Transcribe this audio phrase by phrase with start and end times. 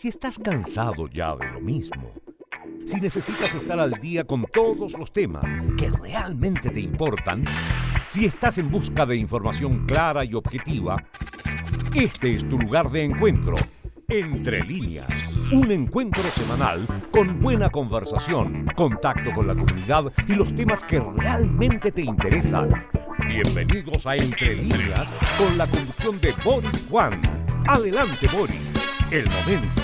[0.00, 2.10] Si estás cansado ya de lo mismo,
[2.86, 5.44] si necesitas estar al día con todos los temas
[5.76, 7.44] que realmente te importan,
[8.08, 11.04] si estás en busca de información clara y objetiva,
[11.94, 13.56] este es tu lugar de encuentro.
[14.08, 15.10] Entre líneas,
[15.52, 21.92] un encuentro semanal con buena conversación, contacto con la comunidad y los temas que realmente
[21.92, 22.86] te interesan.
[23.28, 27.20] Bienvenidos a Entre líneas con la conducción de Boris Juan.
[27.66, 28.62] Adelante Boris,
[29.10, 29.79] el momento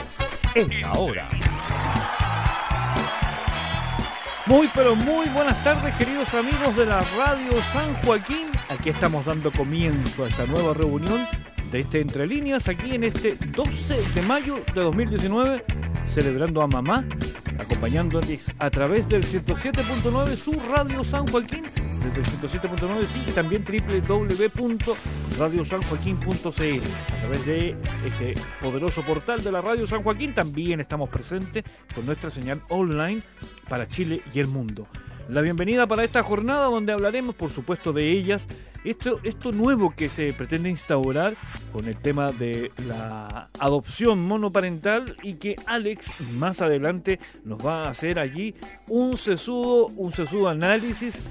[0.56, 1.28] es ahora.
[4.46, 8.46] Muy pero muy buenas tardes queridos amigos de la Radio San Joaquín.
[8.70, 11.26] Aquí estamos dando comienzo a esta nueva reunión
[11.70, 15.64] de este Entre Líneas aquí en este 12 de mayo de 2019
[16.06, 17.04] celebrando a mamá
[17.58, 23.64] acompañándoles a través del 107.9 su Radio San Joaquín desde el 107.9 sí, y también
[25.36, 31.64] www.radiosanjoaquín.cl a través de este poderoso portal de la Radio San Joaquín también estamos presentes
[31.94, 33.22] con nuestra señal online
[33.68, 34.86] para Chile y el mundo.
[35.28, 38.46] La bienvenida para esta jornada donde hablaremos por supuesto de ellas,
[38.84, 41.36] esto, esto nuevo que se pretende instaurar
[41.72, 47.90] con el tema de la adopción monoparental y que Alex más adelante nos va a
[47.90, 48.54] hacer allí
[48.86, 51.28] un sesudo, un sesudo análisis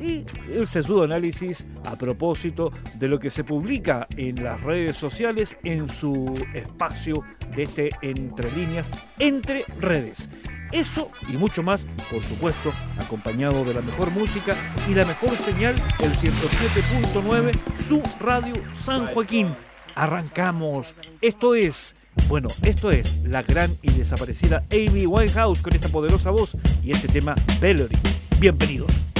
[0.00, 5.56] y el sesudo análisis a propósito de lo que se publica en las redes sociales
[5.64, 7.22] en su espacio
[7.54, 10.28] de este Entre líneas, entre redes.
[10.72, 14.56] Eso y mucho más, por supuesto, acompañado de la mejor música
[14.88, 17.52] y la mejor señal, el 107.9,
[17.86, 19.54] su radio San Joaquín.
[19.94, 20.94] Arrancamos.
[21.20, 21.94] Esto es,
[22.26, 27.08] bueno, esto es la gran y desaparecida Amy Winehouse con esta poderosa voz y este
[27.08, 27.98] tema Valerie.
[28.40, 29.11] Bienvenidos.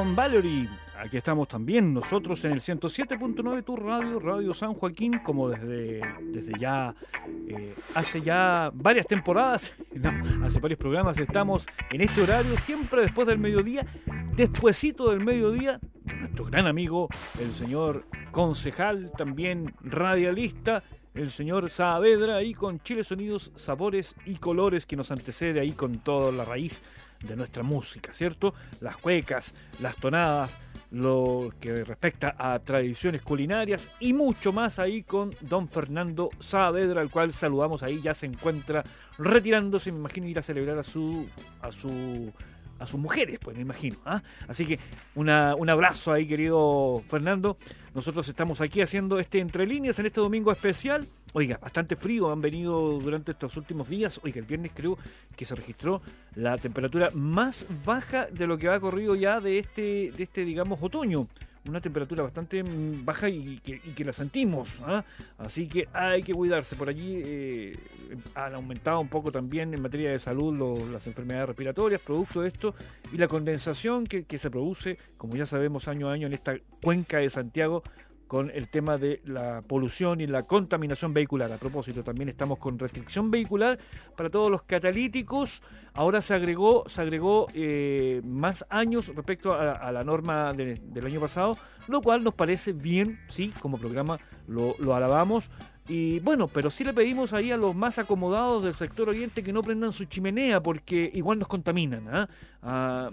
[0.00, 0.66] Con Valerie.
[0.96, 6.58] Aquí estamos también nosotros en el 107.9 Tu Radio, Radio San Joaquín, como desde, desde
[6.58, 6.94] ya,
[7.46, 9.74] eh, hace ya varias temporadas,
[10.42, 13.84] hace varios programas estamos en este horario, siempre después del mediodía,
[14.36, 15.78] despuesito del mediodía,
[16.18, 20.82] nuestro gran amigo, el señor concejal, también radialista,
[21.12, 25.98] el señor Saavedra, ahí con Chile Sonidos, Sabores y Colores, que nos antecede ahí con
[25.98, 26.80] toda la raíz
[27.24, 28.54] de nuestra música, ¿cierto?
[28.80, 30.58] Las cuecas, las tonadas,
[30.90, 37.10] lo que respecta a tradiciones culinarias y mucho más ahí con don Fernando Saavedra, al
[37.10, 38.82] cual saludamos ahí, ya se encuentra
[39.18, 41.26] retirándose, me imagino ir a celebrar a su
[41.62, 42.32] a su
[42.80, 43.96] a sus mujeres, pues me imagino.
[44.06, 44.22] ¿ah?
[44.48, 44.80] Así que
[45.14, 47.58] un abrazo ahí, querido Fernando.
[47.94, 51.04] Nosotros estamos aquí haciendo este Entre Líneas en este domingo especial.
[51.32, 54.20] Oiga, bastante frío han venido durante estos últimos días.
[54.22, 54.96] Oiga, el viernes creo
[55.36, 56.00] que se registró
[56.36, 60.78] la temperatura más baja de lo que ha corrido ya de este, de este digamos,
[60.80, 61.26] otoño
[61.66, 64.80] una temperatura bastante mm, baja y que, la sentimos.
[64.84, 65.04] ¿ah?
[65.38, 66.76] Así que hay que cuidarse.
[66.76, 67.78] Por allí eh,
[68.34, 72.74] han aumentado un poco también en materia de salud las enfermedades respiratorias, producto de esto,
[73.12, 76.56] y la condensación que, que se produce, como ya sabemos, año a año en esta
[76.82, 77.82] cuenca de Santiago
[78.30, 81.50] con el tema de la polución y la contaminación vehicular.
[81.50, 83.76] A propósito, también estamos con restricción vehicular
[84.16, 85.60] para todos los catalíticos.
[85.94, 91.56] Ahora se agregó, se agregó eh, más años respecto a, la norma del año pasado,
[91.88, 95.50] lo cual nos parece bien, sí, como programa lo, alabamos.
[95.88, 99.52] Y bueno, pero sí le pedimos ahí a los más acomodados del sector oriente que
[99.52, 102.06] no prendan su chimenea porque igual nos contaminan.
[102.08, 102.28] ¿ah?
[102.62, 103.10] Ah,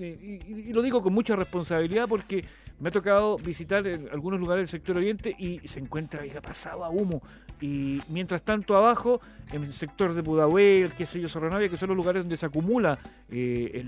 [0.00, 2.44] y, lo digo con mucha responsabilidad porque
[2.80, 6.84] me ha tocado visitar en algunos lugares del sector oriente y se encuentra hija, pasado
[6.84, 7.22] a humo.
[7.60, 9.20] Y mientras tanto abajo,
[9.52, 12.46] en el sector de Pudahuel, qué sé yo, Sorronavia, que son los lugares donde se
[12.46, 12.98] acumula
[13.28, 13.84] eh,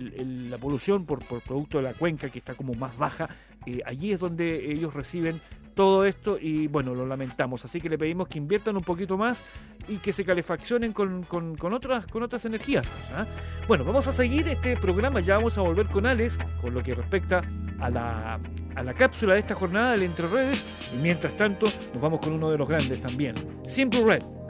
[0.51, 3.31] la polución por, producto de la cuenca que está como más baja,
[3.65, 5.41] eh, allí es donde ellos reciben
[5.75, 7.65] todo esto y bueno, lo lamentamos.
[7.65, 9.45] Así que le pedimos que inviertan un poquito más
[9.89, 11.27] y que se calefaccionen con,
[11.73, 12.87] otras, con otras energías.
[13.15, 13.27] ¿ah?
[13.67, 16.95] Bueno, vamos a seguir este programa, ya vamos a volver con Alex con lo que
[16.95, 17.43] respecta
[17.81, 18.41] a la,
[18.75, 22.33] a la cápsula de esta jornada del Entre Redes y mientras tanto nos vamos con
[22.33, 23.35] uno de los grandes también,
[23.67, 24.42] Simple Red.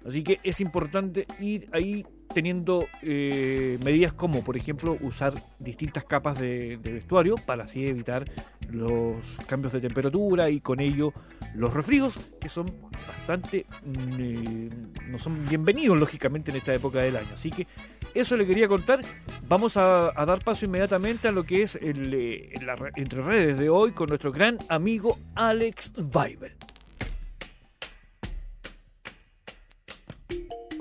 [0.06, 6.40] Así que es importante ir ahí teniendo eh, medidas como, por ejemplo, usar distintas capas
[6.40, 8.26] de, vestuario para así evitar
[8.70, 11.14] los cambios de temperatura y con ello
[11.56, 12.68] los resfríos, que son
[13.08, 14.70] bastante, mm, eh,
[15.10, 17.30] no son bienvenidos lógicamente en esta época del año.
[17.34, 17.68] Así que
[18.14, 19.02] eso le quería contar.
[19.48, 22.54] Vamos a, dar paso inmediatamente a lo que es el, eh,
[22.96, 26.56] entre redes de hoy con nuestro gran amigo Alex Weibel.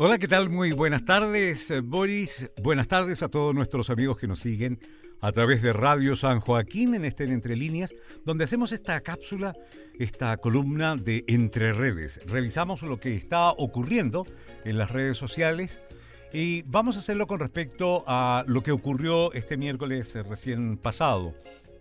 [0.03, 0.49] Hola, ¿qué tal?
[0.49, 2.51] Muy buenas tardes, eh, Boris.
[2.63, 4.81] Buenas tardes a todos nuestros amigos que nos siguen
[5.21, 9.55] a través de Radio San Joaquín en este Entre Líneas, donde hacemos esta cápsula,
[9.99, 12.19] esta columna de Entre Redes.
[12.25, 14.25] Revisamos lo que está ocurriendo
[14.65, 15.83] en las redes sociales
[16.33, 21.35] y vamos a hacerlo con respecto a lo que ocurrió este miércoles eh, recién pasado.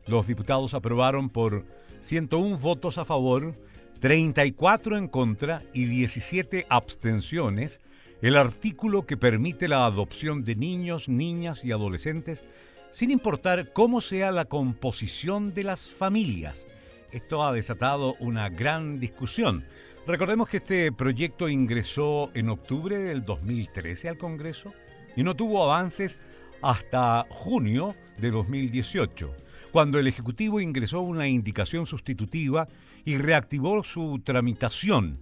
[0.08, 1.64] Los diputados aprobaron por
[2.02, 3.54] 101 votos a favor,
[4.02, 7.80] 34 en contra y 17 abstenciones
[8.22, 12.44] el artículo que permite la adopción de niños, niñas y adolescentes
[12.92, 16.68] sin importar cómo sea la composición de las familias.
[17.12, 19.66] Esto ha desatado una gran discusión.
[20.06, 24.74] Recordemos que este proyecto ingresó en octubre del 2013 al Congreso
[25.16, 26.20] y no tuvo avances
[26.62, 29.34] hasta junio de 2018,
[29.72, 32.68] cuando el Ejecutivo ingresó una indicación sustitutiva
[33.06, 35.20] y reactivó su tramitación.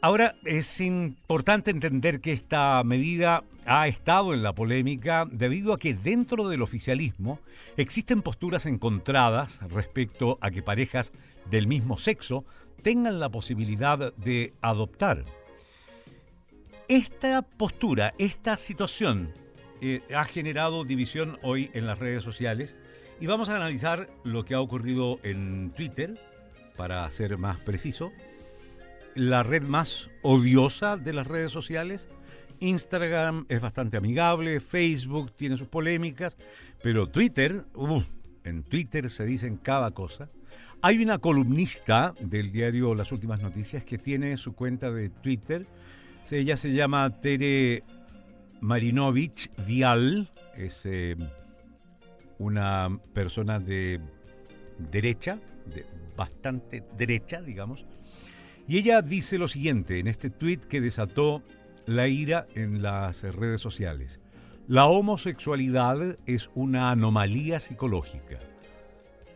[0.00, 5.92] Ahora es importante entender que esta medida ha estado en la polémica debido a que
[5.92, 7.40] dentro del oficialismo
[7.76, 11.10] existen posturas encontradas respecto a que parejas
[11.50, 12.44] del mismo sexo
[12.82, 15.24] tengan la posibilidad de adoptar.
[16.86, 19.32] Esta postura, esta situación
[19.80, 22.76] eh, ha generado división hoy en las redes sociales
[23.20, 26.14] y vamos a analizar lo que ha ocurrido en Twitter,
[26.76, 28.12] para ser más preciso,
[29.18, 32.08] la red más odiosa de las redes sociales.
[32.60, 36.36] Instagram es bastante amigable, Facebook tiene sus polémicas,
[36.82, 37.64] pero Twitter,
[38.44, 40.30] en Twitter se dicen cada cosa.
[40.82, 45.66] Hay una columnista del diario Las Últimas Noticias que tiene su cuenta de Twitter.
[46.30, 47.82] Ella se llama Tere
[48.60, 51.16] Marinovich Vial, es eh,
[52.38, 54.00] una persona de
[54.78, 55.84] derecha, de
[56.16, 57.86] bastante derecha, digamos,
[58.68, 61.42] y ella dice lo siguiente en este tuit que desató
[61.86, 64.20] la ira en las redes sociales.
[64.66, 68.38] La homosexualidad es una anomalía psicológica,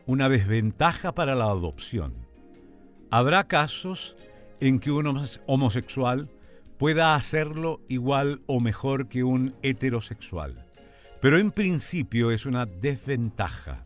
[0.05, 2.13] una desventaja para la adopción.
[3.11, 4.17] Habrá casos
[4.61, 6.29] en que un homosexual
[6.77, 10.67] pueda hacerlo igual o mejor que un heterosexual,
[11.23, 13.83] pero en principio es una desventaja.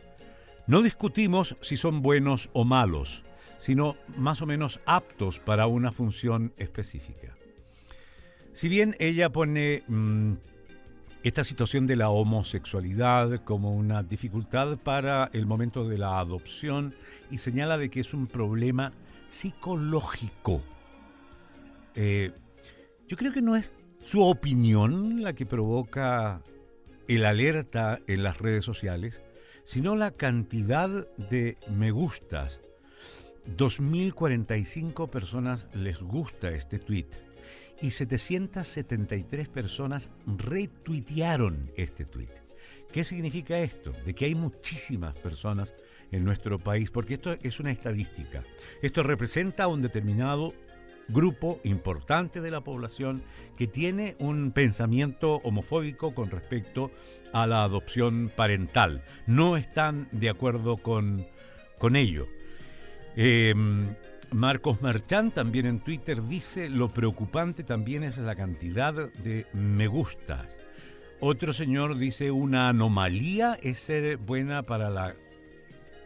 [0.67, 3.23] No discutimos si son buenos o malos,
[3.59, 7.37] sino más o menos aptos para una función específica.
[8.53, 10.35] Si bien ella pone mm,
[11.23, 16.95] esta situación de la homosexualidad como una dificultad para el momento de la adopción
[17.31, 18.93] y señala de que es un problema
[19.29, 20.63] psicológico,
[21.95, 22.33] eh,
[23.09, 26.43] yo creo que no es su opinión la que provoca
[27.09, 29.23] el alerta en las redes sociales,
[29.65, 32.61] sino la cantidad de me gustas
[33.57, 37.07] 2.045 personas les gusta este tweet
[37.81, 42.31] y 773 personas retuitearon este tweet.
[42.93, 43.93] ¿Qué significa esto?
[44.05, 45.75] De que hay muchísimas personas
[46.13, 48.43] en nuestro país, porque esto es una estadística.
[48.83, 50.55] Esto representa a un determinado
[51.09, 53.23] grupo importante de la población
[53.57, 56.91] que tiene un pensamiento homofóbico con respecto
[57.33, 59.05] a la adopción parental.
[59.27, 61.27] No están de acuerdo con,
[61.79, 62.27] con ello.
[63.17, 63.95] Em,
[64.31, 70.47] Marcos Marchán también en Twitter dice, lo preocupante también es la cantidad de me gustas.
[71.21, 75.15] Otro señor dice, una anomalía es ser buena para la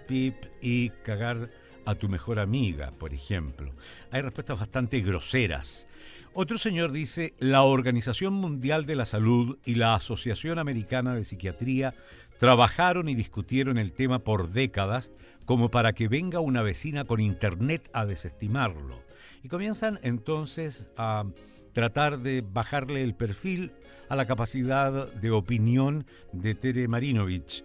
[0.06, 1.50] pip y cagar
[1.84, 3.74] a tu mejor amiga, por ejemplo.
[4.12, 5.88] Hay respuestas bastante groseras.
[6.32, 11.92] Otro señor dice, la Organización Mundial de la Salud y la Asociación Americana de Psiquiatría
[12.38, 15.10] trabajaron y discutieron el tema por décadas
[15.50, 19.02] como para que venga una vecina con internet a desestimarlo.
[19.42, 21.24] Y comienzan entonces a
[21.72, 23.72] tratar de bajarle el perfil
[24.08, 27.64] a la capacidad de opinión de Tere Marinovich.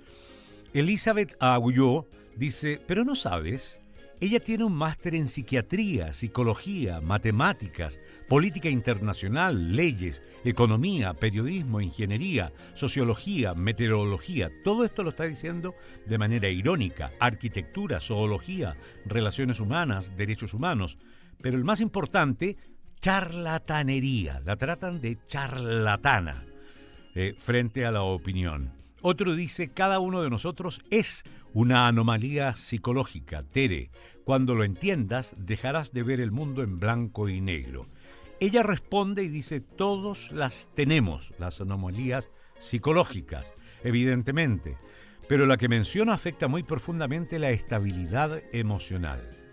[0.74, 3.80] Elizabeth Agulló dice, pero no sabes,
[4.22, 13.54] ella tiene un máster en psiquiatría, psicología, matemáticas, política internacional, leyes, economía, periodismo, ingeniería, sociología,
[13.54, 14.50] meteorología.
[14.64, 17.12] Todo esto lo está diciendo de manera irónica.
[17.20, 20.98] Arquitectura, zoología, relaciones humanas, derechos humanos.
[21.42, 22.58] Pero el más importante,
[23.02, 24.42] charlatanería.
[24.46, 26.46] La tratan de charlatana
[27.16, 28.85] eh, frente a la opinión.
[29.08, 33.44] Otro dice, cada uno de nosotros es una anomalía psicológica.
[33.44, 33.92] Tere,
[34.24, 37.86] cuando lo entiendas, dejarás de ver el mundo en blanco y negro.
[38.40, 44.76] Ella responde y dice, todos las tenemos, las anomalías psicológicas, evidentemente,
[45.30, 49.45] pero la que menciona afecta muy profundamente la estabilidad emocional.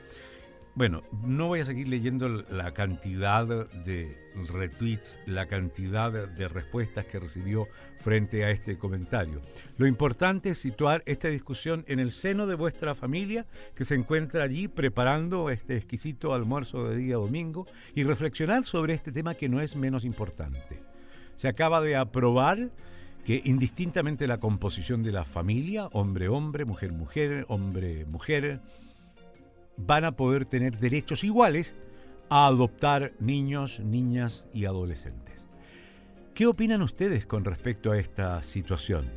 [0.74, 4.16] Bueno, no voy a seguir leyendo la cantidad de
[4.54, 9.42] retweets, la cantidad de respuestas que recibió frente a este comentario.
[9.76, 14.44] Lo importante es situar esta discusión en el seno de vuestra familia que se encuentra
[14.44, 19.60] allí preparando este exquisito almuerzo de día domingo y reflexionar sobre este tema que no
[19.60, 20.80] es menos importante.
[21.34, 22.70] Se acaba de aprobar
[23.26, 28.60] que indistintamente la composición de la familia, hombre-hombre, mujer-mujer, hombre-mujer,
[29.76, 31.74] van a poder tener derechos iguales
[32.28, 35.46] a adoptar niños, niñas y adolescentes.
[36.34, 39.10] ¿Qué opinan ustedes con respecto a esta situación?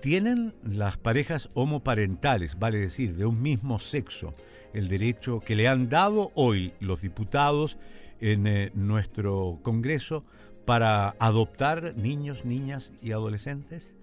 [0.00, 4.34] ¿Tienen las parejas homoparentales, vale decir, de un mismo sexo,
[4.72, 7.76] el derecho que le han dado hoy los diputados
[8.20, 10.24] en eh, nuestro Congreso
[10.64, 13.95] para adoptar niños, niñas y adolescentes?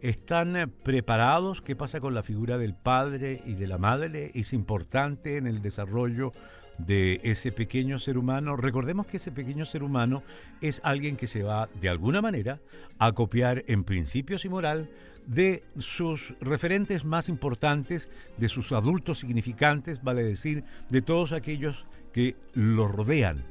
[0.00, 1.60] ¿Están eh, preparados?
[1.60, 4.30] ¿Qué pasa con la figura del padre y de la madre?
[4.34, 6.32] ¿Es importante en el desarrollo
[6.78, 8.56] de ese pequeño ser humano?
[8.56, 10.22] Recordemos que ese pequeño ser humano
[10.60, 12.60] es alguien que se va, de alguna manera,
[12.98, 14.88] a copiar en principios y moral
[15.26, 22.36] de sus referentes más importantes, de sus adultos significantes, vale decir, de todos aquellos que
[22.54, 23.44] lo rodean.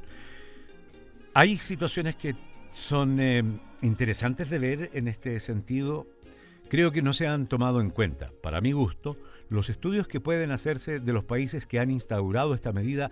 [1.33, 2.35] Hay situaciones que
[2.69, 3.43] son eh,
[3.81, 6.07] interesantes de ver en este sentido.
[6.69, 9.17] Creo que no se han tomado en cuenta, para mi gusto,
[9.49, 13.11] los estudios que pueden hacerse de los países que han instaurado esta medida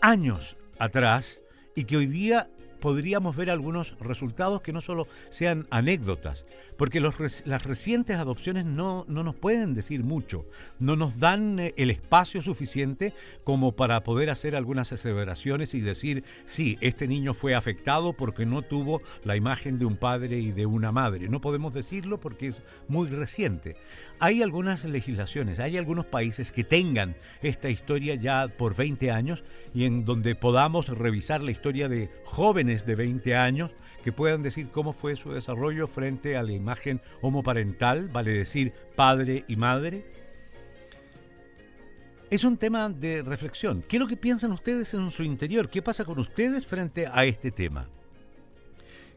[0.00, 1.42] años atrás
[1.74, 2.48] y que hoy día
[2.80, 9.22] podríamos ver algunos resultados que no solo sean anécdotas, porque las recientes adopciones no, no,
[9.22, 10.44] nos pueden decir mucho,
[10.78, 13.12] no nos dan eh, el espacio suficiente
[13.44, 18.62] como para poder hacer algunas aseveraciones y decir, sí, este niño fue afectado porque no
[18.62, 21.28] tuvo la imagen de un padre y de una madre.
[21.28, 23.74] No podemos decirlo porque es muy reciente.
[24.20, 29.84] Hay algunas legislaciones, hay algunos países que tengan esta historia ya por 20 años y
[29.84, 33.70] en donde podamos revisar la historia de jóvenes de 20 años
[34.04, 39.44] que puedan decir cómo fue su desarrollo frente a la imagen homoparental, vale decir padre
[39.48, 40.04] y madre.
[42.30, 43.82] Es un tema de reflexión.
[43.88, 45.70] ¿Qué es lo que piensan ustedes en su interior?
[45.70, 47.88] ¿Qué pasa con ustedes frente a este tema?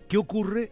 [0.07, 0.71] ¿Qué ocurre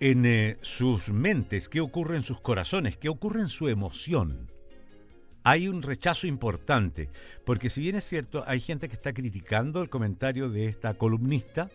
[0.00, 4.50] en eh, sus mentes, qué ocurre en sus corazones, qué ocurre en su emoción.
[5.44, 7.10] Hay un rechazo importante,
[7.44, 11.68] porque si bien es cierto, hay gente que está criticando el comentario de esta columnista,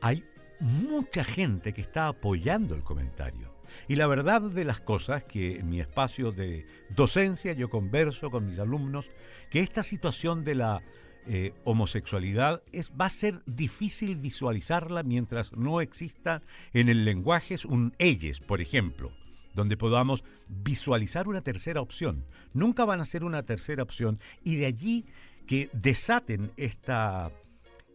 [0.00, 0.24] hay
[0.60, 3.52] mucha gente que está apoyando el comentario.
[3.88, 8.46] Y la verdad de las cosas, que en mi espacio de docencia yo converso con
[8.46, 9.10] mis alumnos,
[9.50, 10.82] que esta situación de la
[11.26, 16.42] eh, homosexualidad es, va a ser difícil visualizarla mientras no exista
[16.72, 19.12] en el lenguaje un ellos, por ejemplo,
[19.60, 22.24] donde podamos visualizar una tercera opción.
[22.54, 25.04] Nunca van a ser una tercera opción y de allí
[25.46, 27.30] que desaten esta,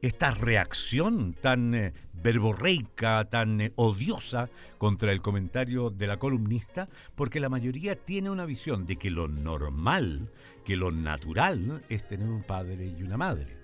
[0.04, 7.39] esta reacción tan eh, verborreica, tan eh, odiosa contra el comentario de la columnista, porque
[7.39, 10.32] la mayoría tiene una visión de que lo normal,
[10.63, 13.58] que lo natural es tener un padre y una madre.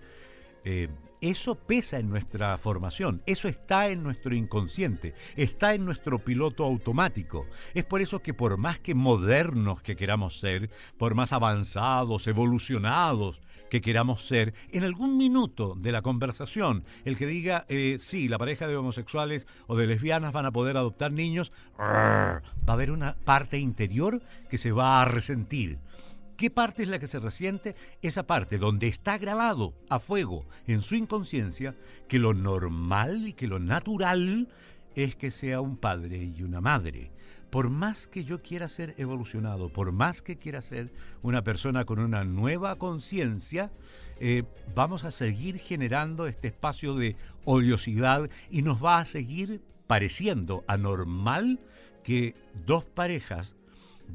[0.63, 0.89] Eh,
[1.21, 7.45] eso pesa en nuestra formación, eso está en nuestro inconsciente, está en nuestro piloto automático.
[7.75, 13.39] Es por eso que por más que modernos que queramos ser, por más avanzados, evolucionados
[13.69, 18.37] que queramos ser, en algún minuto de la conversación, el que diga, eh, sí, la
[18.37, 23.15] pareja de homosexuales o de lesbianas van a poder adoptar niños, va a haber una
[23.23, 25.79] parte interior que se va a resentir
[26.41, 27.75] ¿Qué parte es la que se resiente?
[28.01, 31.75] Esa parte donde está grabado a fuego en su inconsciencia
[32.07, 34.49] que lo normal y que lo natural
[34.95, 37.11] es que sea un padre y una madre.
[37.51, 41.99] Por más que yo quiera ser evolucionado, por más que quiera ser una persona con
[41.99, 43.71] una nueva conciencia,
[44.19, 44.41] eh,
[44.73, 51.59] vamos a seguir generando este espacio de odiosidad y nos va a seguir pareciendo anormal
[52.03, 52.33] que
[52.65, 53.55] dos parejas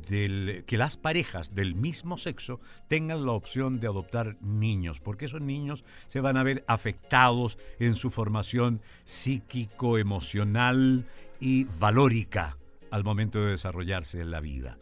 [0.02, 5.84] que las parejas del mismo sexo tengan la opción de adoptar niños, porque esos niños
[6.06, 11.06] se van a ver afectados en su formación psíquico, emocional
[11.40, 12.56] y valórica
[12.90, 14.78] al momento de desarrollarse en la vida.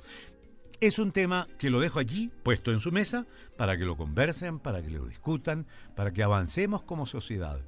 [0.80, 4.58] Es un tema que lo dejo allí, puesto en su mesa, para que lo conversen,
[4.58, 7.60] para que lo discutan, para que avancemos como sociedad.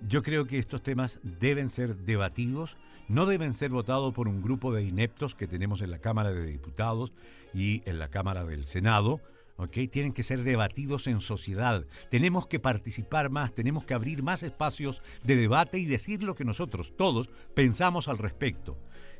[0.00, 2.76] Yo creo que estos temas deben ser debatidos
[3.08, 6.46] no deben ser votados por un grupo de ineptos que tenemos en la Cámara de
[6.46, 7.12] Diputados
[7.52, 9.20] y en la Cámara del Senado.
[9.56, 9.88] ¿okay?
[9.88, 11.84] Tienen que ser debatidos en sociedad.
[12.10, 16.44] Tenemos que participar más, tenemos que abrir más espacios de debate y decir lo que
[16.44, 18.76] nosotros todos pensamos al respecto.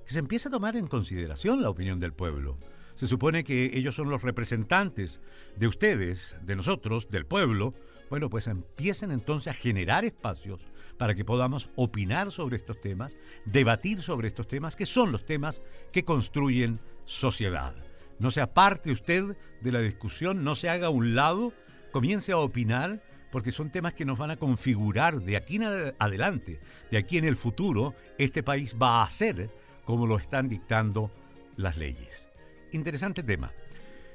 [0.07, 2.59] Que se empiece a tomar en consideración la opinión del pueblo.
[2.94, 5.20] Se supone que ellos son los representantes
[5.57, 7.75] de ustedes, de nosotros, del pueblo.
[8.10, 10.60] Bueno, pues empiecen entonces a generar espacios
[10.98, 15.62] para que podamos opinar sobre estos temas, debatir sobre estos temas, que son los temas
[15.92, 17.74] que construyen sociedad.
[18.18, 21.52] No se aparte usted de la discusión, no se haga a un lado,
[21.92, 26.60] comience a opinar, porque son temas que nos van a configurar de aquí en adelante,
[26.92, 29.50] de aquí en el futuro, este país va a ser
[29.84, 31.10] como lo están dictando
[31.56, 32.28] las leyes.
[32.72, 33.52] Interesante tema.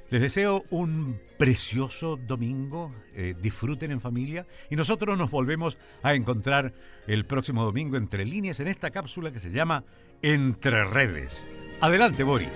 [0.09, 6.73] Les deseo un precioso domingo, eh, disfruten en familia y nosotros nos volvemos a encontrar
[7.05, 9.83] el próximo domingo entre líneas en esta cápsula que se llama
[10.23, 11.45] Entre Redes.
[11.79, 12.49] Adelante, Boris.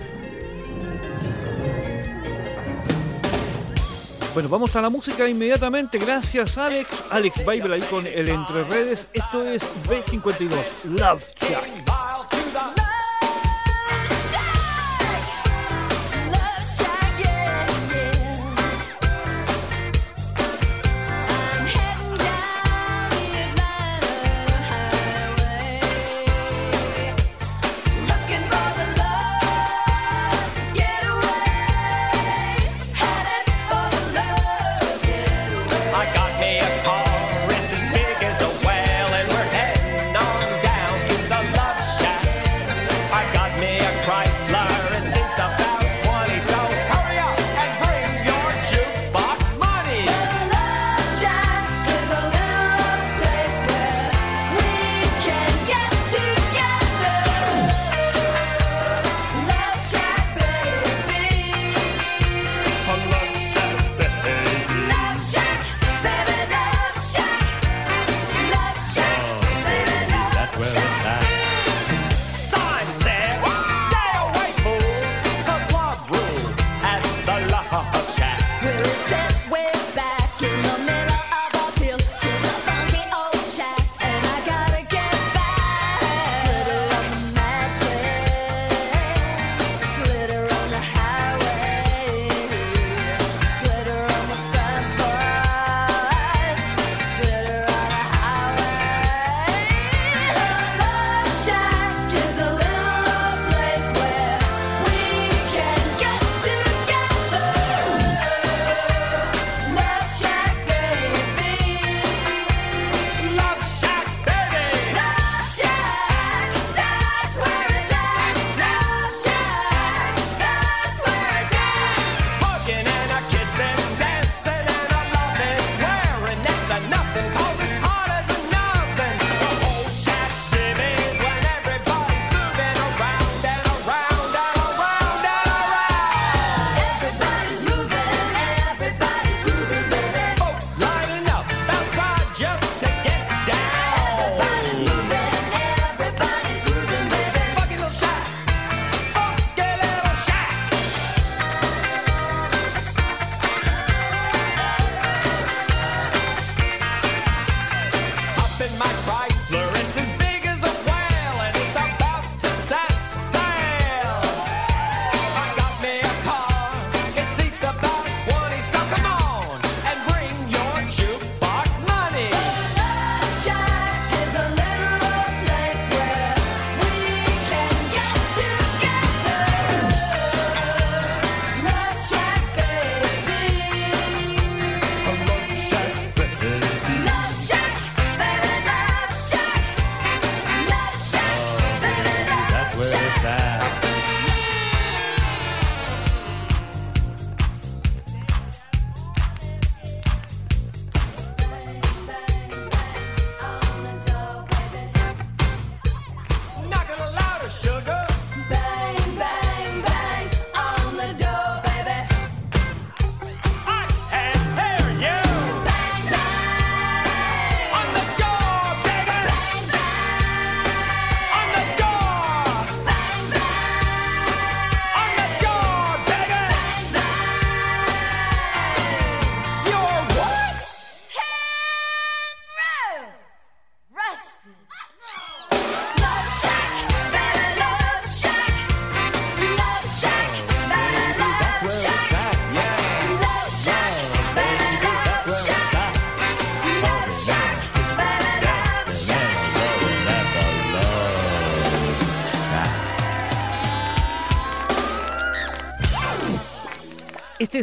[4.34, 5.96] Bueno, vamos a la música inmediatamente.
[5.98, 7.04] Gracias, Alex.
[7.10, 9.08] Alex Bible ahí con el Entre Redes.
[9.12, 10.50] Esto es B52,
[10.86, 12.03] Love Jack.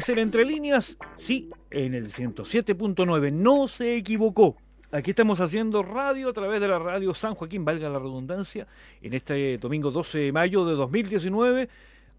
[0.02, 4.58] Es el Entre Líneas, sí, en el 107.9, no se equivocó.
[4.92, 8.66] Aquí estamos haciendo radio a través de la radio San Joaquín, valga la redundancia,
[9.04, 11.70] en este domingo 12 de mayo de 2019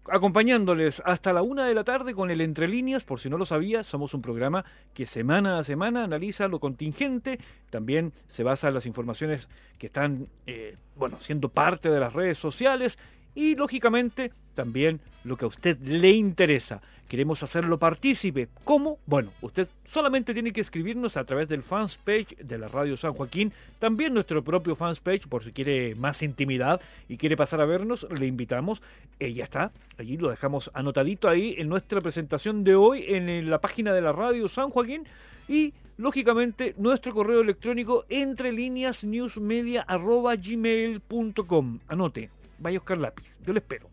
[0.09, 3.45] acompañándoles hasta la una de la tarde con el Entre Líneas, por si no lo
[3.45, 8.75] sabía, somos un programa que semana a semana analiza lo contingente, también se basa en
[8.75, 12.97] las informaciones que están, eh, bueno, siendo parte de las redes sociales
[13.35, 16.81] y lógicamente también lo que a usted le interesa.
[17.13, 18.47] Queremos hacerlo partícipe.
[18.63, 18.97] ¿Cómo?
[19.05, 23.13] Bueno, usted solamente tiene que escribirnos a través del fans page de la Radio San
[23.13, 27.65] Joaquín, también nuestro propio fans page por si quiere más intimidad y quiere pasar a
[27.65, 28.81] vernos, le invitamos.
[29.19, 33.61] Eh, ya está, allí lo dejamos anotadito ahí en nuestra presentación de hoy en la
[33.61, 35.05] página de la Radio San Joaquín
[35.47, 41.79] y lógicamente nuestro correo electrónico entre líneas newsmedia gmail.com.
[41.89, 43.87] Anote, vaya a buscar lápiz, yo le espero.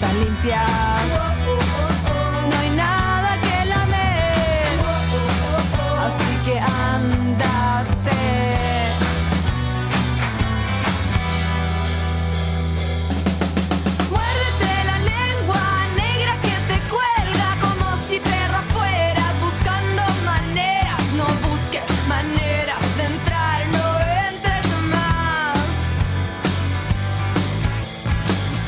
[0.00, 1.08] Están limpias.
[2.50, 4.78] No hay nada que lamer.
[6.06, 8.22] Así que andate.
[14.10, 15.64] Muérdete la lengua
[15.96, 21.00] negra que te cuelga como si perra fueras buscando maneras.
[21.16, 23.86] No busques maneras de entrar, no
[24.28, 25.58] entres más.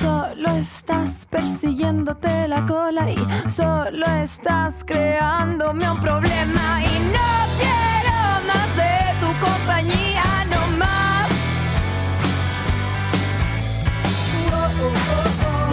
[0.00, 3.16] Solo estás persiguiéndote la cola y
[3.48, 6.82] solo estás creándome un problema.
[6.82, 8.18] Y no quiero
[8.50, 11.28] más de tu compañía, no más.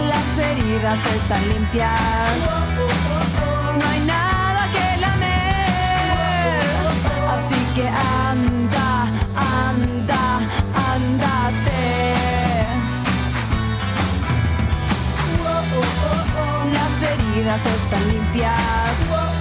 [0.08, 2.40] Las heridas están limpias,
[3.80, 6.68] no hay nada que lamer,
[7.36, 8.57] así que anda,
[17.38, 19.37] Heridas están limpias.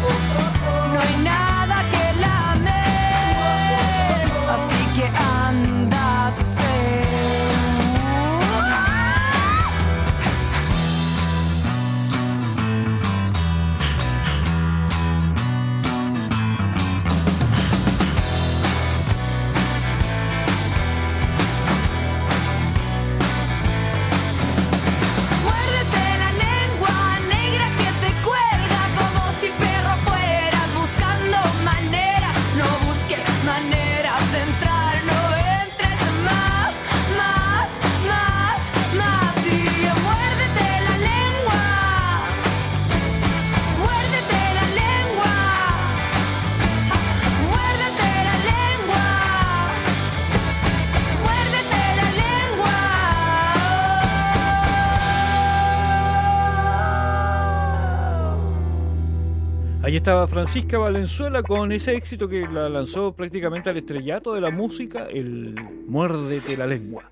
[60.06, 65.08] Estaba Francisca Valenzuela con ese éxito que la lanzó prácticamente al estrellato de la música,
[65.10, 65.56] el
[65.88, 67.10] Muérdete la lengua.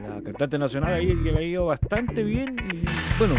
[0.00, 2.84] La cantante nacional ahí que ha ido bastante bien y
[3.16, 3.36] bueno,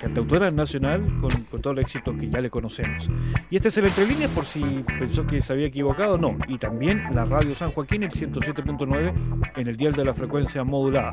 [0.00, 3.10] cantautora nacional con, con todo el éxito que ya le conocemos.
[3.50, 6.38] Y este es el Entre Líneas por si pensó que se había equivocado, no.
[6.46, 11.12] Y también la radio San Joaquín, el 107.9 en el dial de la frecuencia modulada.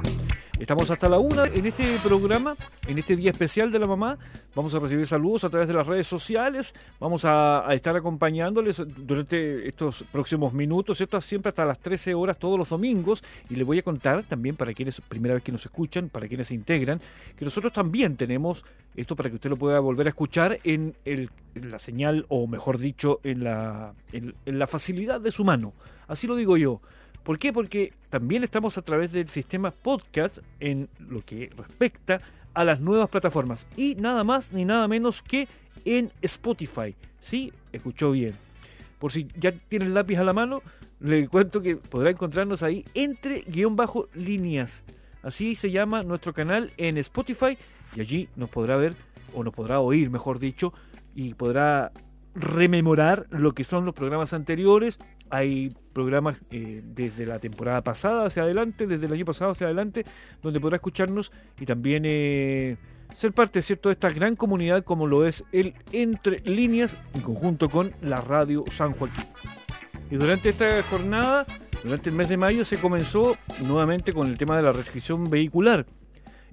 [0.60, 2.56] Estamos hasta la una en este programa,
[2.88, 4.18] en este día especial de la mamá.
[4.56, 6.74] Vamos a recibir saludos a través de las redes sociales.
[6.98, 12.58] Vamos a, estar acompañándoles durante estos próximos minutos, esto siempre hasta las 13 horas todos
[12.58, 13.22] los domingos.
[13.50, 16.48] Y les voy a contar también para quienes primera vez que nos escuchan, para quienes
[16.48, 17.02] se integran,
[17.36, 18.64] que nosotros también tenemos
[18.96, 20.96] esto para que usted lo pueda volver a escuchar en,
[21.54, 23.94] la señal, o mejor dicho, en la
[24.68, 25.74] facilidad de su mano.
[26.08, 26.80] Así lo digo yo.
[27.26, 27.52] ¿Por qué?
[27.52, 32.22] Porque también estamos a través del sistema podcast en lo que respecta
[32.54, 33.66] a las nuevas plataformas.
[33.76, 35.48] Y nada más ni nada menos que
[35.86, 36.96] en Spotify.
[37.20, 37.52] ¿Sí?
[37.74, 38.36] Escuchó bien.
[39.00, 40.62] Por si ya tiene el lápiz a la mano,
[41.00, 44.84] le cuento que podrá encontrarnos ahí entre guion bajo líneas.
[45.24, 47.58] Así se llama nuestro canal en Spotify
[47.96, 48.94] y allí nos podrá ver
[49.34, 50.74] o nos podrá oír, mejor dicho,
[51.16, 51.92] y podrá
[52.36, 55.00] rememorar lo que son los programas anteriores.
[55.30, 60.04] Hay programas eh, desde la temporada pasada hacia adelante, desde el año pasado hacia adelante,
[60.42, 62.78] donde podrá escucharnos y también eh,
[63.18, 63.90] ser parte ¿cierto?
[63.90, 68.66] de esta gran comunidad como lo es el Entre Líneas en conjunto con la Radio
[68.72, 69.26] San Joaquín.
[70.12, 71.46] Y durante esta jornada,
[71.84, 75.86] durante el mes de mayo, se comenzó nuevamente con el tema de la restricción vehicular.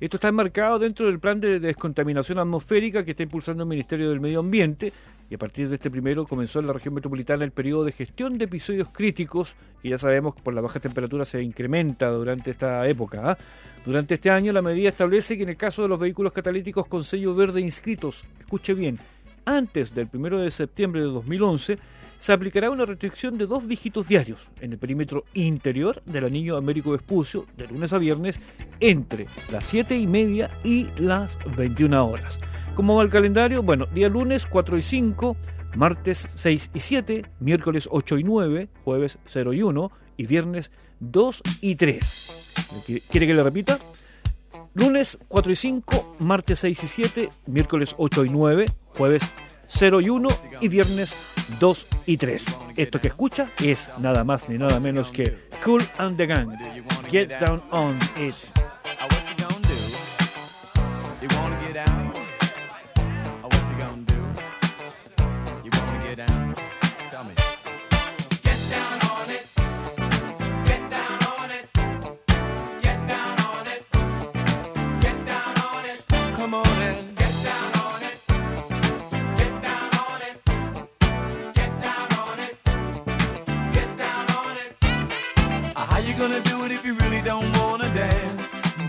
[0.01, 4.21] Esto está enmarcado dentro del plan de descontaminación atmosférica que está impulsando el Ministerio del
[4.21, 4.93] Medio Ambiente
[5.33, 8.37] y a partir de este primero comenzó en la región metropolitana el periodo de gestión
[8.37, 12.87] de episodios críticos que ya sabemos que por la baja temperatura se incrementa durante esta
[12.87, 13.31] época.
[13.31, 13.39] ¿ah?
[13.87, 17.03] Durante este año la medida establece que en el caso de los vehículos catalíticos con
[17.03, 18.99] sello verde inscritos, escuche bien,
[19.47, 21.79] antes del 1 de septiembre de 2011,
[22.19, 26.91] se aplicará una restricción de dos dígitos diarios en el perímetro interior del anillo Américo
[26.91, 28.39] Vespucio de lunes a viernes
[28.81, 32.39] entre las 7 y media y las 21 horas.
[32.75, 33.63] ¿Cómo va el calendario?
[33.63, 35.37] Bueno, día lunes 4 y 5,
[35.77, 41.43] martes 6 y 7, miércoles 8 y 9, jueves 0 y 1 y viernes 2
[41.61, 42.53] y 3.
[43.11, 43.79] ¿Quiere que le repita?
[44.73, 49.23] Lunes 4 y 5, martes 6 y 7, miércoles 8 y 9, jueves
[49.69, 50.29] 0 y 1
[50.63, 51.15] y viernes
[51.61, 52.45] 2 y 3.
[52.77, 56.57] Esto que escucha es nada más ni nada menos que Cool and the Gang.
[57.11, 58.72] Get down on it.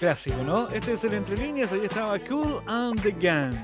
[0.00, 0.68] clásico, ¿no?
[0.70, 3.54] Este es el Entre Líneas, ahí estaba Cool and the Gang.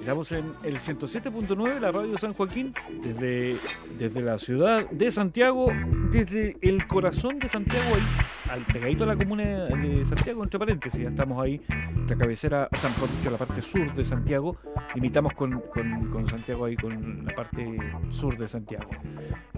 [0.00, 3.56] Estamos en el 107.9, la radio San Joaquín, desde,
[3.98, 5.72] desde la ciudad de Santiago,
[6.10, 8.02] desde el corazón de Santiago, ahí,
[8.50, 11.60] al pegadito a la comuna de Santiago, entre paréntesis, ya estamos ahí,
[12.08, 14.56] la cabecera, o sea, mejor dicho, la parte sur de Santiago,
[14.96, 17.78] limitamos con, con- con Santiago ahí, con la parte
[18.10, 18.90] sur de Santiago.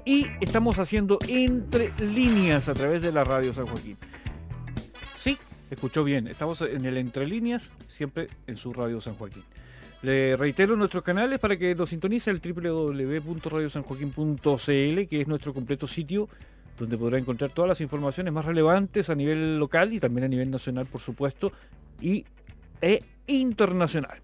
[0.05, 3.97] Y estamos haciendo Entre Líneas a través de la radio San Joaquín.
[5.71, 6.29] Escuchó bien.
[6.29, 9.43] Estamos en el Entre Líneas, siempre en su radio San Joaquín.
[10.03, 16.29] Le reitero nuestros canales para que nos sintonice el www.radiosanjoaquín.cl, que es nuestro completo sitio
[16.77, 20.51] donde podrá encontrar todas las informaciones más relevantes a nivel local y también a nivel
[20.51, 21.53] nacional, por supuesto,
[22.01, 22.25] y
[22.81, 24.19] e internacional.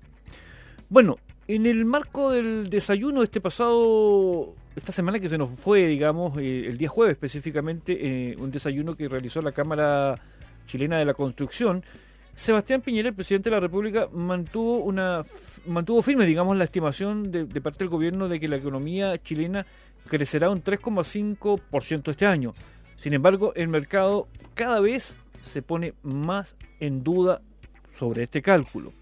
[0.89, 1.19] Bueno,
[1.49, 6.67] en el marco del desayuno este pasado, esta semana que se nos fue, digamos, eh,
[6.67, 10.21] el día jueves específicamente, eh, un desayuno que realizó la Cámara
[10.71, 11.83] Chilena de la Construcción,
[12.33, 15.25] Sebastián Piñera, el presidente de la República, mantuvo una
[15.67, 19.67] mantuvo firme, digamos, la estimación de, parte del gobierno de que la economía chilena
[20.09, 22.55] crecerá un 3,5% este año.
[22.97, 27.43] Sin embargo, el mercado cada vez se pone más en duda
[27.99, 28.93] sobre este cálculo.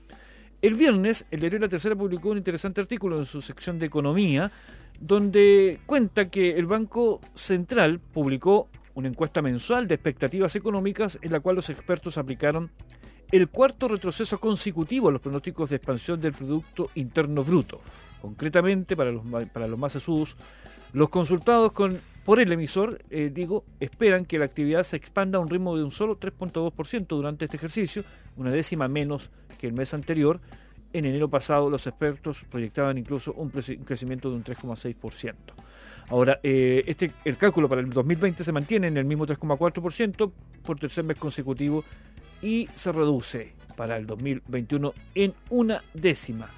[0.63, 4.51] El viernes, el diario La Tercera publicó un interesante artículo en su sección de economía,
[4.99, 11.39] donde cuenta que el Banco Central publicó una encuesta mensual de expectativas económicas en la
[11.39, 12.73] cual los expertos aplicaron
[13.31, 17.81] el cuarto retroceso consecutivo a los pronósticos de expansión del Producto Interno Bruto.
[18.21, 19.23] Concretamente, para los,
[19.53, 20.37] para los más sesudos,
[20.93, 25.41] los consultados con, por el emisor, eh, digo, esperan que la actividad se expanda a
[25.41, 28.03] un ritmo de un solo 3.2% durante este ejercicio,
[28.37, 29.31] una décima menos
[29.61, 30.41] que el mes anterior.
[30.93, 35.35] En enero pasado los expertos proyectaban incluso un crecimiento de un 3,6%.
[36.11, 40.33] Ahora, eh, este, el cálculo para el 2020 se mantiene en el mismo 3,4%
[40.63, 41.85] por tercer mes consecutivo
[42.41, 46.49] y se reduce para el 2021 en una décima.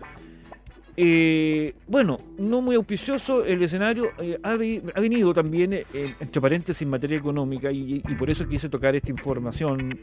[0.96, 7.16] Eh, bueno, no muy auspicioso el escenario, eh, ha, venido también, entre paréntesis, en materia
[7.16, 9.98] económica, y, por eso quise tocar esta información,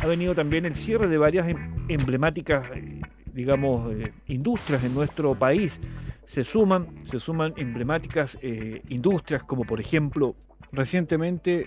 [0.00, 2.66] ha venido también el cierre de varias em- emblemáticas,
[3.34, 5.80] digamos, eh, industrias en nuestro país.
[6.24, 10.36] Se suman, se suman emblemáticas eh, industrias como por ejemplo,
[10.72, 11.66] recientemente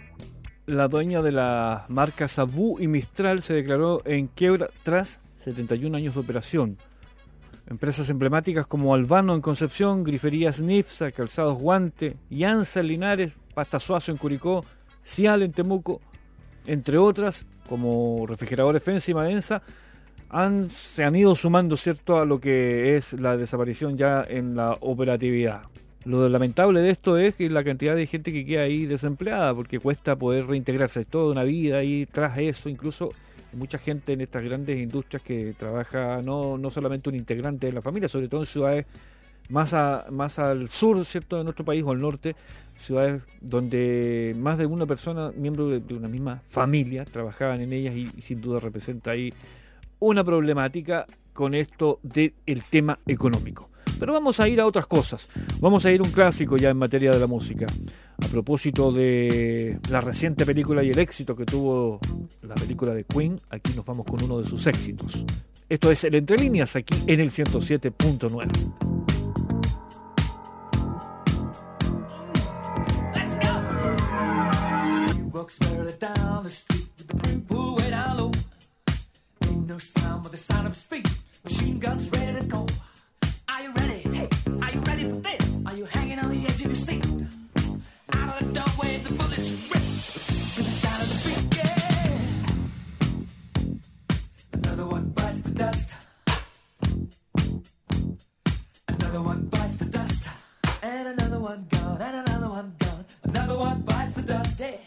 [0.65, 6.15] la dueña de las marcas Sabú y Mistral se declaró en quiebra tras 71 años
[6.15, 6.77] de operación.
[7.69, 14.11] Empresas emblemáticas como Albano en Concepción, Griferías Nipsa, Calzados Guante, Yanza en Linares, Pasta Suazo
[14.11, 14.63] en Curicó,
[15.03, 16.01] Cial en Temuco,
[16.65, 19.63] entre otras, como refrigeradores Fensa y Madensa,
[20.69, 25.63] se han ido sumando cierto a lo que es la desaparición ya en la operatividad.
[26.05, 29.79] Lo lamentable de esto es que la cantidad de gente que queda ahí desempleada, porque
[29.79, 33.11] cuesta poder reintegrarse, es toda una vida ahí tras eso, incluso
[33.53, 37.81] mucha gente en estas grandes industrias que trabaja no, no solamente un integrante de la
[37.81, 38.85] familia, sobre todo en ciudades
[39.49, 41.37] más, a- más al sur ¿cierto?
[41.37, 42.35] de nuestro país o al norte,
[42.75, 48.09] ciudades donde más de una persona, miembro de, una misma familia, trabajaban en ellas y,
[48.15, 49.33] y sin duda representa ahí
[49.99, 52.33] una problemática con esto del
[52.69, 53.69] tema económico.
[53.99, 55.29] Pero vamos a ir a otras cosas.
[55.59, 57.65] Vamos a ir a un clásico ya en materia de la música.
[58.23, 61.99] A propósito de la reciente película y el éxito que tuvo
[62.41, 65.25] la película de Queen, aquí nos vamos con uno de sus éxitos.
[65.69, 68.47] Esto es el Entre Líneas aquí en el 107.9.
[73.13, 73.53] Let's go.
[75.07, 78.36] She walks barely down the street the way.
[79.67, 81.05] No sound but the sound of speed.
[81.43, 82.65] Machine guns ready to go.
[83.49, 83.99] Are you ready?
[83.99, 84.29] Hey,
[84.61, 85.53] are you ready for this?
[85.65, 87.05] Are you hanging on the edge of your seat?
[88.13, 89.83] Out of the doorway, the bullets rip
[90.55, 91.57] to the sound of the beat.
[91.57, 92.21] Yeah.
[94.53, 95.89] Another one bites the dust.
[98.87, 100.29] Another one bites the dust.
[100.81, 103.05] And another one gone, and another one gone.
[103.23, 104.61] Another one bites the dust.
[104.61, 104.86] I'm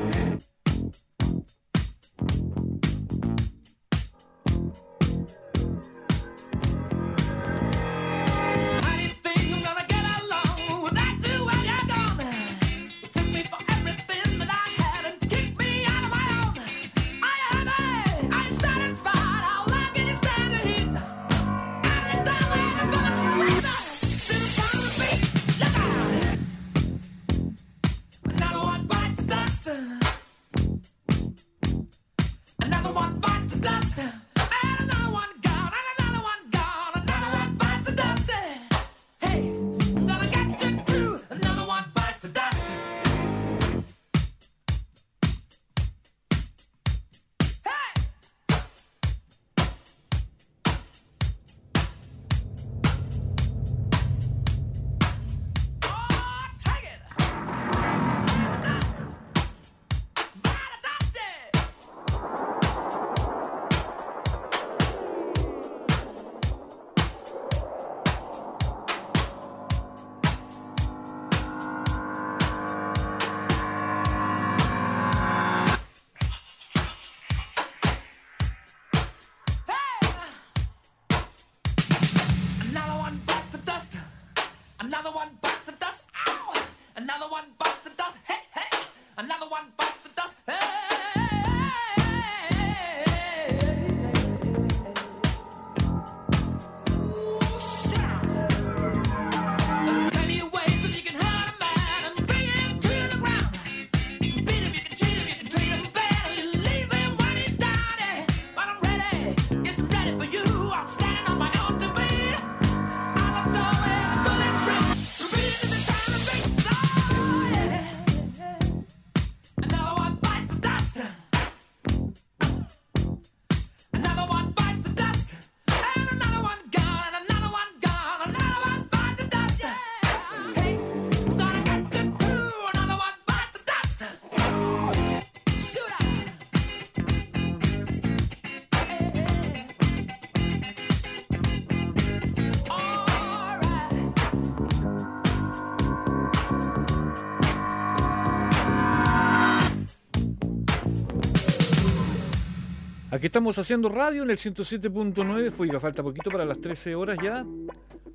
[153.11, 157.43] Aquí estamos haciendo radio en el 107.9, fue falta poquito para las 13 horas ya,
[157.43, 157.67] un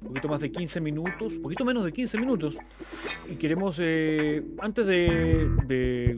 [0.07, 2.57] poquito más de 15 minutos, poquito menos de 15 minutos.
[3.31, 6.17] Y queremos, eh, antes de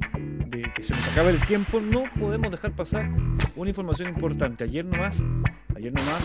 [0.75, 3.11] que se nos acabe el tiempo, no podemos dejar pasar
[3.57, 4.63] una información importante.
[4.63, 5.25] Ayer nomás,
[5.75, 6.23] ayer nomás,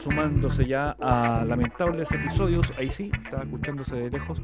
[0.00, 4.40] sumándose ya a lamentables episodios, ahí sí, estaba escuchándose de lejos,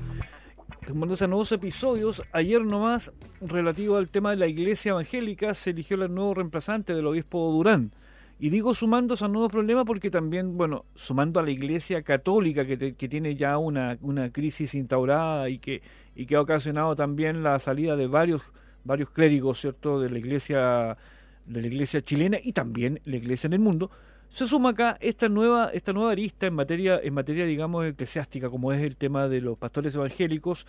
[0.86, 6.02] sumándose a nuevos episodios, ayer nomás, relativo al tema de la iglesia evangélica, se eligió
[6.02, 7.92] el nuevo reemplazante del obispo Durán.
[8.38, 12.94] Y digo sumándose a nuevos problemas porque también, bueno, sumando a la iglesia católica que,
[12.94, 15.82] que tiene ya una, una crisis instaurada y que,
[16.14, 18.42] y que ha ocasionado también la salida de varios,
[18.84, 20.98] varios clérigos, ¿cierto?, de la iglesia,
[21.46, 23.90] de la iglesia chilena y también la iglesia en el mundo,
[24.28, 28.72] se suma acá esta nueva, esta nueva arista en materia, en materia, digamos, eclesiástica, como
[28.72, 30.66] es el tema de los pastores evangélicos,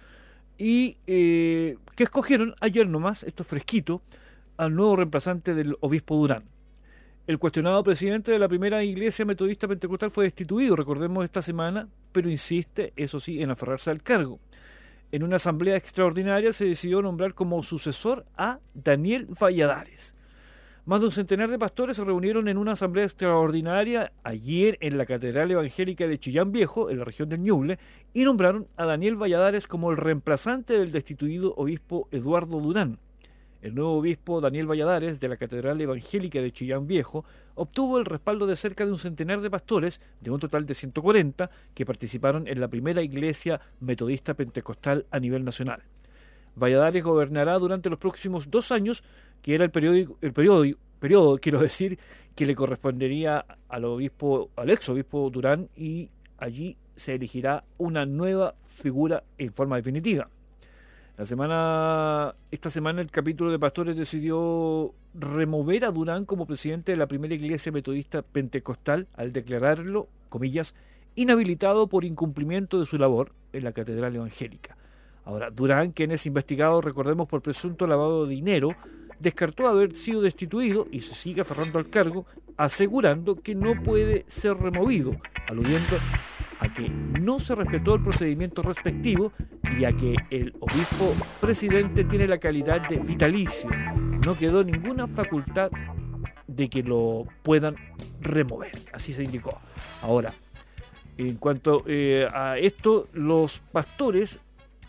[0.57, 4.01] y eh, que escogieron ayer nomás, esto es fresquito,
[4.57, 6.43] al nuevo reemplazante del obispo Durán.
[7.27, 12.29] El cuestionado presidente de la primera iglesia metodista pentecostal fue destituido, recordemos esta semana, pero
[12.29, 14.39] insiste, eso sí, en aferrarse al cargo.
[15.11, 20.15] En una asamblea extraordinaria se decidió nombrar como sucesor a Daniel Valladares.
[20.87, 25.05] Más de un centenar de pastores se reunieron en una asamblea extraordinaria ayer en la
[25.05, 27.77] Catedral Evangélica de Chillán Viejo, en la región del Ñuble,
[28.13, 32.99] y nombraron a Daniel Valladares como el reemplazante del destituido obispo Eduardo Durán.
[33.61, 37.25] El nuevo obispo Daniel Valladares de la Catedral Evangélica de Chillán Viejo
[37.55, 41.51] obtuvo el respaldo de cerca de un centenar de pastores, de un total de 140,
[41.73, 45.83] que participaron en la primera iglesia metodista pentecostal a nivel nacional.
[46.57, 49.03] Valladares gobernará durante los próximos dos años,
[49.41, 51.99] que era el periodo, el periodo quiero decir,
[52.35, 58.55] que le correspondería al obispo, al ex obispo Durán, y allí se elegirá una nueva
[58.65, 60.29] figura en forma definitiva.
[61.17, 66.97] La semana, esta semana el capítulo de pastores decidió remover a Durán como presidente de
[66.97, 70.75] la primera iglesia metodista pentecostal al declararlo, comillas,
[71.15, 74.77] inhabilitado por incumplimiento de su labor en la catedral evangélica.
[75.25, 78.75] Ahora, Durán, quien es investigado, recordemos, por presunto lavado de dinero,
[79.19, 82.25] descartó haber sido destituido y se sigue aferrando al cargo,
[82.57, 85.15] asegurando que no puede ser removido,
[85.47, 85.97] aludiendo
[86.59, 89.31] a que no se respetó el procedimiento respectivo
[89.77, 93.69] y a que el obispo presidente tiene la calidad de vitalicio.
[94.25, 95.69] No quedó ninguna facultad
[96.47, 97.75] de que lo puedan
[98.21, 98.71] remover.
[98.91, 99.59] Así se indicó.
[100.01, 100.33] Ahora,
[101.17, 104.39] en cuanto eh, a esto, los pastores,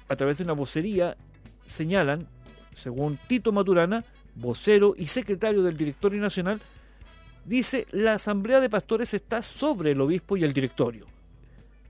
[0.09, 1.17] a través de una vocería,
[1.67, 2.27] señalan,
[2.73, 4.05] según Tito Maturana,
[4.41, 6.61] vocero y secretario del Directorio Nacional,
[7.45, 11.07] dice, la Asamblea de Pastores está sobre el obispo y el directorio.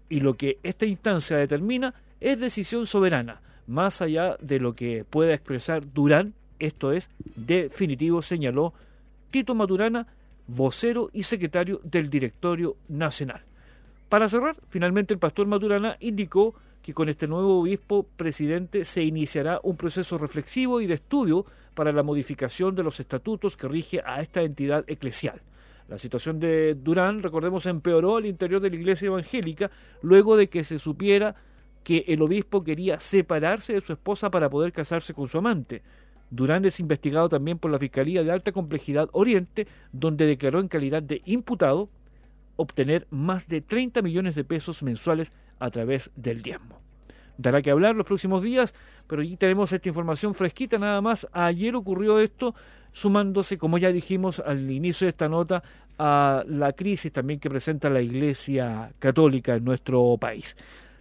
[0.09, 5.35] Y lo que esta instancia determina es decisión soberana, más allá de lo que pueda
[5.35, 8.73] expresar Durán, esto es definitivo, señaló
[9.31, 10.07] Tito Maturana,
[10.47, 13.43] vocero y secretario del Directorio Nacional.
[14.09, 19.61] Para cerrar, finalmente el pastor Maturana indicó que con este nuevo obispo presidente se iniciará
[19.63, 21.45] un proceso reflexivo y de estudio
[21.79, 25.41] para la modificación de los estatutos que rige a esta entidad eclesial.
[25.87, 29.71] La situación de Durán, recordemos, empeoró al interior de la iglesia evangélica
[30.03, 31.37] luego de que se supiera
[31.85, 35.83] que el obispo quería separarse de su esposa para poder casarse con su amante.
[36.31, 41.05] Durán es investigado también por la Fiscalía de Alta Complejidad Oriente, donde declaró en calidad
[41.05, 41.89] de imputado
[42.57, 46.81] obtener más de 30 millones de pesos mensuales a través del diezmo.
[47.39, 48.75] Dará que hablar los próximos días,
[49.09, 51.27] pero aquí tenemos esta información fresquita nada más.
[51.33, 52.55] Ayer ocurrió esto,
[52.93, 55.63] sumándose, como ya dijimos al inicio de esta nota,
[55.99, 60.57] a la crisis también que presenta la Iglesia Católica en nuestro país.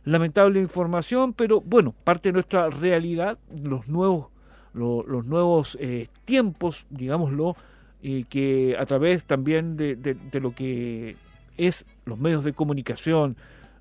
[0.06, 4.28] Lamentable información, pero bueno, parte de nuestra realidad, los nuevos,
[4.74, 7.56] lo- los nuevos eh, tiempos, digámoslo,
[8.02, 11.16] eh, que a través también de- de lo que
[11.58, 13.36] es los medios de comunicación,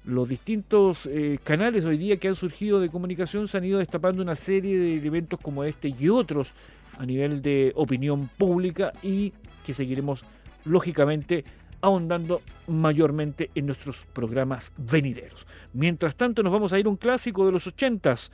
[0.06, 4.22] los distintos eh, canales hoy día que han surgido de comunicación se han ido destapando
[4.22, 6.52] una serie de elementos como este y otros
[6.98, 9.32] a nivel de opinión pública y
[9.66, 10.24] que seguiremos
[10.64, 11.44] lógicamente
[11.80, 15.46] ahondando mayormente en nuestros programas venideros.
[15.72, 18.30] Mientras tanto nos vamos a ir a un clásico de los ochentas.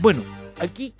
[0.00, 0.22] Bueno,
[0.60, 0.94] aquí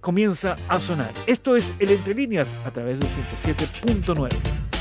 [0.00, 1.12] comienza a sonar.
[1.26, 4.71] Esto es el Entre Líneas a través del 107.9.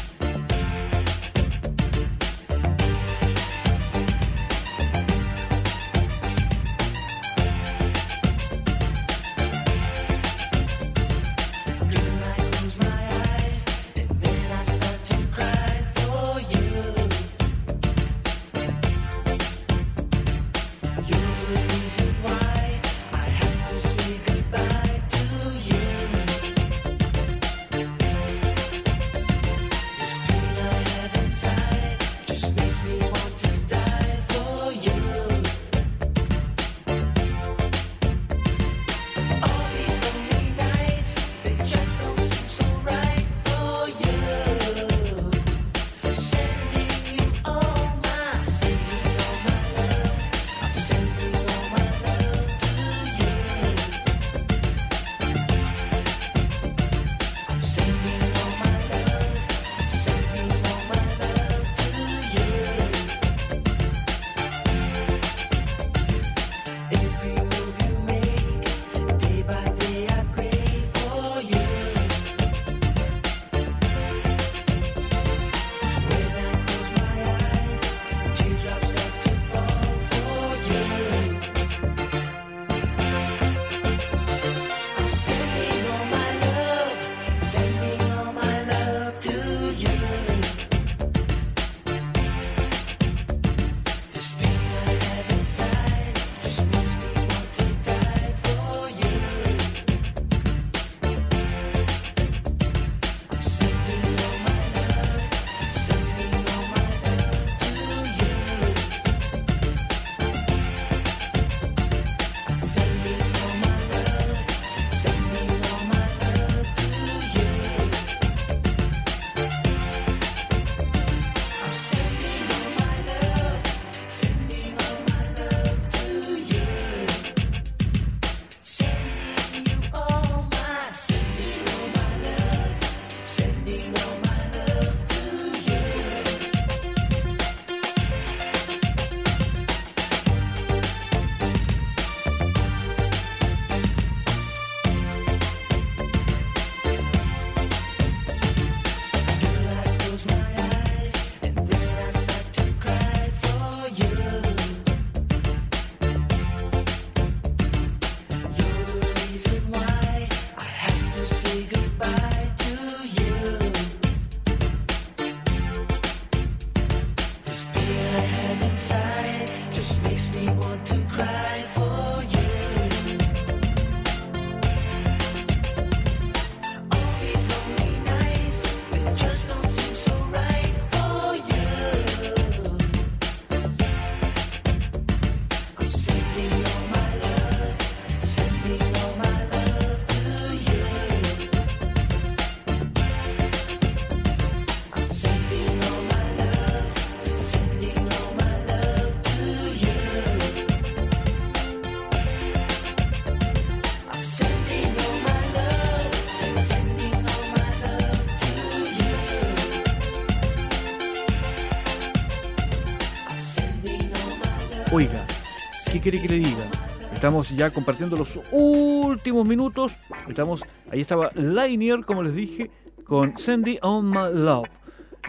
[216.11, 216.65] quiere que le diga?
[217.13, 219.93] Estamos ya compartiendo los últimos minutos.
[220.27, 222.69] Estamos, ahí estaba Linier, como les dije,
[223.05, 224.67] con Sandy on My Love.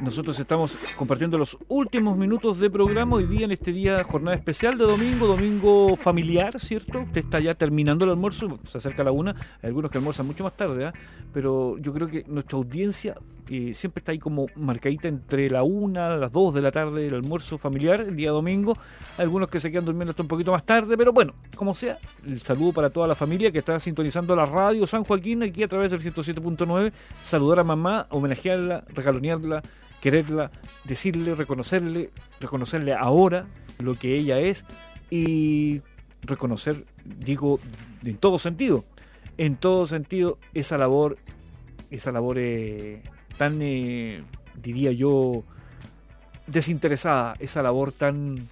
[0.03, 4.77] Nosotros estamos compartiendo los últimos minutos de programa hoy día en este día jornada especial
[4.77, 7.03] de domingo, domingo familiar, ¿cierto?
[7.03, 9.31] Usted está ya terminando el almuerzo, se acerca la una,
[9.63, 10.93] hay algunos que almuerzan mucho más tarde, ¿ah?
[11.33, 13.15] pero yo creo que nuestra audiencia
[13.49, 17.15] eh, siempre está ahí como marcadita entre la una, las dos de la tarde, el
[17.15, 18.77] almuerzo familiar, el día domingo,
[19.17, 21.99] hay algunos que se quedan durmiendo hasta un poquito más tarde, pero bueno, como sea,
[22.27, 25.69] el saludo para toda la familia que está sintonizando la radio San Joaquín aquí a
[25.69, 26.93] través del 107.9,
[27.23, 29.63] saludar a mamá, homenajearla, regalonearla,
[30.03, 30.51] quererla,
[30.85, 33.47] decirle, reconocerle, reconocerle ahora
[33.83, 34.67] lo que ella es
[35.11, 35.81] y
[36.23, 37.59] reconocer, digo,
[38.05, 38.85] en todo sentido,
[39.39, 41.17] en todo sentido, esa labor,
[41.91, 43.03] esa labor eh,
[43.39, 44.23] tan, eh,
[44.61, 45.45] diría yo,
[46.47, 48.49] desinteresada, esa labor tan,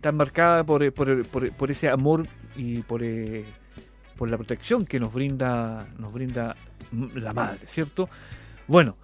[0.00, 2.26] tan marcada por, eh, por, por- ese amor
[2.56, 3.02] y por,
[4.16, 6.56] por la protección que nos brinda, nos brinda
[7.14, 8.08] la madre, ¿cierto?
[8.68, 8.96] Bueno,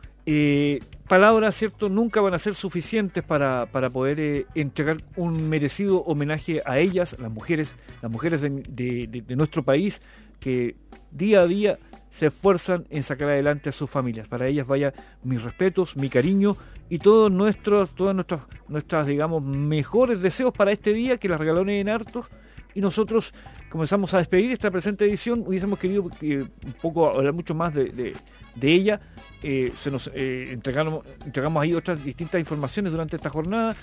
[1.10, 1.88] palabras, ¿cierto?
[1.88, 7.16] Nunca van a ser suficientes para, para poder eh, entregar un merecido homenaje a ellas,
[7.18, 10.00] las mujeres, las mujeres de, nuestro país,
[10.38, 10.76] que
[11.10, 11.80] día a día
[12.12, 14.28] se esfuerzan en sacar adelante a sus familias.
[14.28, 16.56] Para ellas vaya mis respetos, mi cariño
[16.88, 21.80] y todos nuestros, todas nuestras, nuestras, digamos, mejores deseos para este día, que las regalones
[21.80, 22.26] en hartos.
[22.72, 23.34] Y nosotros
[23.70, 25.44] comenzamos a despedir esta presente edición.
[25.46, 28.14] Hubiésemos querido eh, un poco hablar mucho más de,
[28.60, 29.00] ella.
[29.42, 33.74] Eh, se nos eh, entregamos ahí otras distintas informaciones durante esta jornada.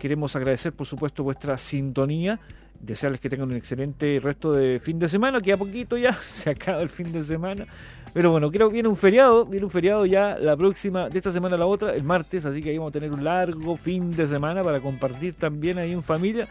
[0.00, 2.40] Queremos agradecer, por supuesto, vuestra sintonía.
[2.80, 6.50] Desearles que tengan un excelente resto de fin de semana, que a poquito ya se
[6.50, 7.66] acaba el fin de semana.
[8.12, 11.32] Pero bueno, creo que viene un feriado, viene un feriado ya la próxima, de esta
[11.32, 14.10] semana a la otra, el martes, así que ahí vamos a tener un largo fin
[14.12, 16.46] de semana para compartir también ahí en familia.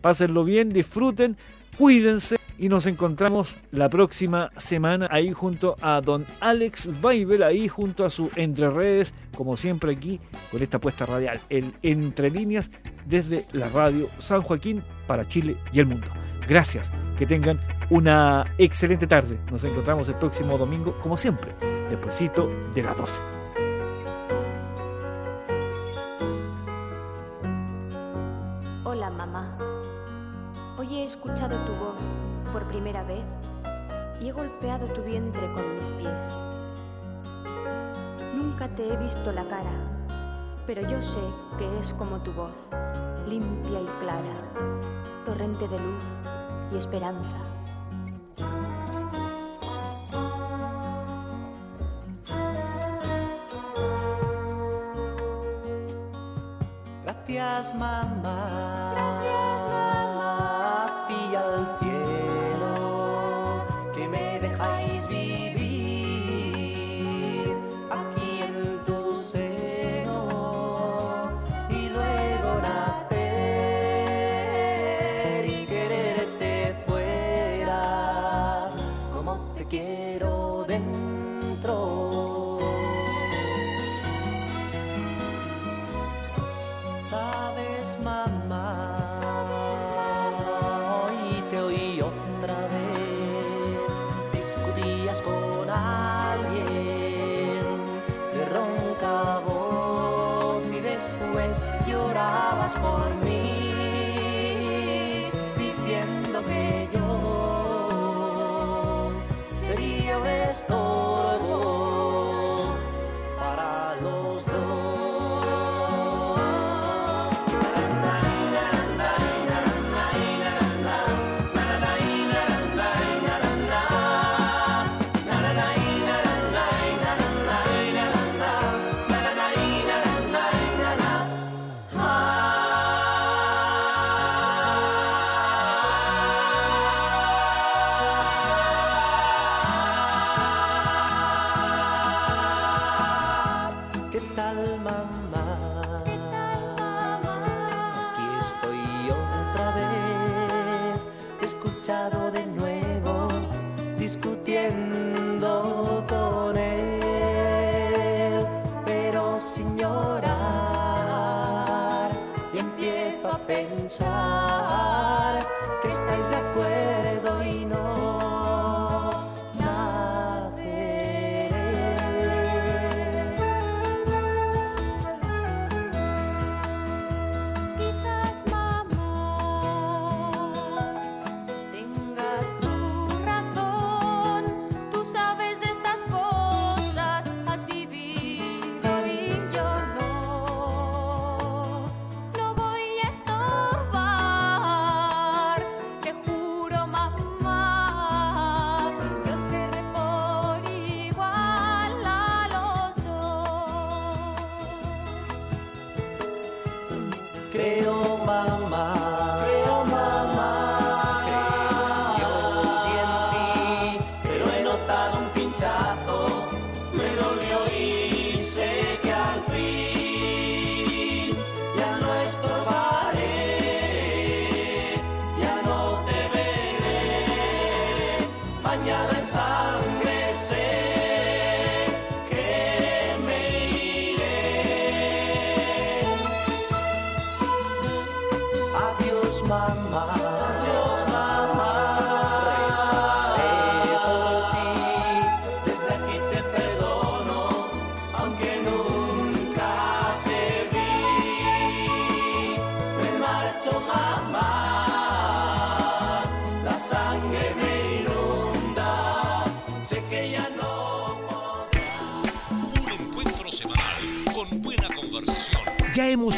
[0.00, 1.36] Pásenlo bien, disfruten,
[1.76, 8.04] cuídense y nos encontramos la próxima semana ahí junto a don Alex Weibel, ahí junto
[8.04, 10.20] a su Entre Redes, como siempre aquí
[10.50, 12.70] con esta puesta radial, el Entre Líneas
[13.04, 16.06] desde la radio San Joaquín para Chile y el mundo.
[16.48, 17.60] Gracias, que tengan
[17.90, 19.38] una excelente tarde.
[19.50, 21.54] Nos encontramos el próximo domingo, como siempre,
[21.90, 23.20] despuesito de las 12.
[28.84, 29.55] Hola mamá.
[30.86, 31.96] Hoy he escuchado tu voz
[32.52, 33.24] por primera vez
[34.20, 36.38] y he golpeado tu vientre con mis pies.
[38.36, 39.72] Nunca te he visto la cara,
[40.64, 41.20] pero yo sé
[41.58, 42.52] que es como tu voz,
[43.26, 44.36] limpia y clara,
[45.24, 46.04] torrente de luz
[46.72, 47.36] y esperanza.
[57.02, 58.95] Gracias mamá.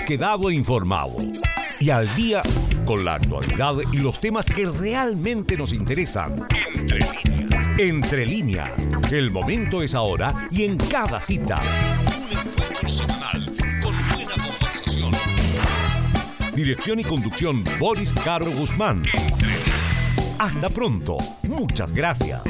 [0.09, 1.23] Quedado informados
[1.79, 2.43] y al día
[2.87, 6.47] con la actualidad y los temas que realmente nos interesan.
[6.75, 7.79] Entre líneas.
[7.79, 8.89] Entre líneas.
[9.13, 11.61] El momento es ahora y en cada cita.
[11.61, 13.45] Un encuentro semanal
[13.83, 15.13] con buena conversación.
[16.55, 19.03] Dirección y conducción Boris Caro Guzmán.
[20.39, 21.19] Hasta pronto.
[21.43, 22.41] Muchas gracias.